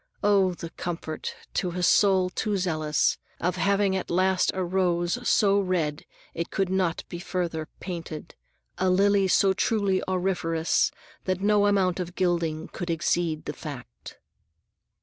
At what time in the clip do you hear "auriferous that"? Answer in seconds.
10.07-11.41